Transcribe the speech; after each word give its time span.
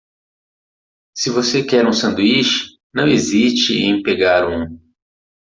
Se 1.15 1.29
você 1.29 1.63
quer 1.63 1.85
um 1.85 1.93
sanduíche, 1.93 2.69
não 2.91 3.07
hesite 3.07 3.75
em 3.83 4.01
pegar 4.01 4.47
um. 4.49 4.79